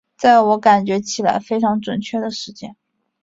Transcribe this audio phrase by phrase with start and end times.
[0.17, 2.75] 在我感觉起来非常準确的时间